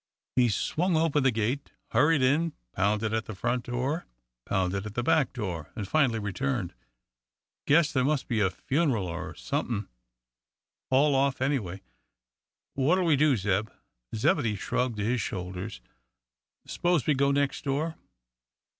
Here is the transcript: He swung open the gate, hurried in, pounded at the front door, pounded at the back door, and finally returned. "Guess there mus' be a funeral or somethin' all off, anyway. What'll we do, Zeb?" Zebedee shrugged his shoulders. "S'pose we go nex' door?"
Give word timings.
He 0.35 0.49
swung 0.49 0.97
open 0.97 1.21
the 1.21 1.29
gate, 1.29 1.73
hurried 1.91 2.23
in, 2.23 2.53
pounded 2.73 3.13
at 3.13 3.25
the 3.25 3.35
front 3.35 3.65
door, 3.65 4.07
pounded 4.45 4.87
at 4.87 4.95
the 4.95 5.03
back 5.03 5.31
door, 5.31 5.69
and 5.75 5.87
finally 5.87 6.17
returned. 6.17 6.73
"Guess 7.67 7.93
there 7.93 8.03
mus' 8.03 8.23
be 8.23 8.39
a 8.39 8.49
funeral 8.49 9.05
or 9.05 9.35
somethin' 9.35 9.89
all 10.89 11.13
off, 11.13 11.39
anyway. 11.39 11.83
What'll 12.73 13.05
we 13.05 13.15
do, 13.15 13.37
Zeb?" 13.37 13.67
Zebedee 14.15 14.55
shrugged 14.55 14.97
his 14.97 15.21
shoulders. 15.21 15.81
"S'pose 16.65 17.05
we 17.05 17.13
go 17.13 17.29
nex' 17.29 17.61
door?" 17.61 17.93